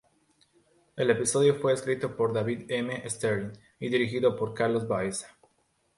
El 0.95 1.11
episodio 1.11 1.59
fue 1.59 1.73
escrito 1.73 2.15
por 2.17 2.33
David 2.33 2.61
M. 2.69 3.07
Stern 3.07 3.53
y 3.79 3.87
dirigido 3.87 4.35
por 4.35 4.55
Carlos 4.55 4.87
Baeza. 4.87 5.37